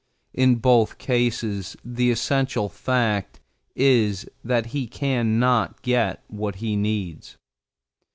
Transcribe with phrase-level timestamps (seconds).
[0.33, 3.39] In both cases the essential fact
[3.75, 7.37] is that he can not get what he needs.